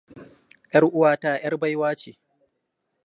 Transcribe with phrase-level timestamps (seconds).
[0.71, 2.11] 'Yar uwa ta 'yar baiwa ce!